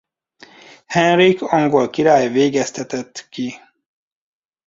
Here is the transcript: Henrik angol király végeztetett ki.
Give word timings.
Henrik 0.85 1.41
angol 1.51 1.89
király 1.89 2.27
végeztetett 2.29 3.25
ki. 3.29 3.53